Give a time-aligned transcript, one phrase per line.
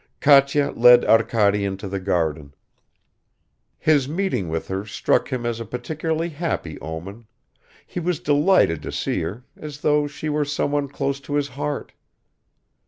[0.19, 2.55] Katya led Arkady into the garden.
[3.77, 7.27] His meeting with her struck him as a particularly happy omen;
[7.85, 11.91] he was delighted to see her, as though she were someone close to his heart.